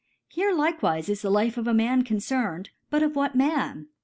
* 0.19 0.21
Here 0.29 0.51
likewife 0.51 1.09
is 1.09 1.21
the 1.21 1.29
Life 1.29 1.57
of 1.57 1.67
a 1.67 1.75
Man 1.75 2.03
con 2.03 2.17
cerned; 2.17 2.69
but 2.89 3.03
of 3.03 3.15
what 3.15 3.35
Man 3.35 3.89